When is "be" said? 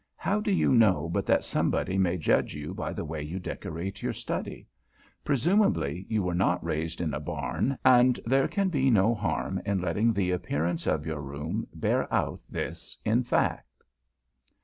8.69-8.89